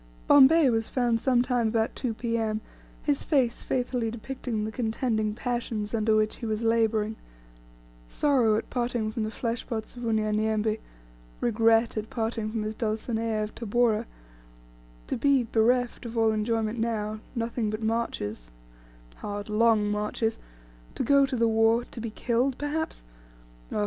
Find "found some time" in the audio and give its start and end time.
0.89-1.67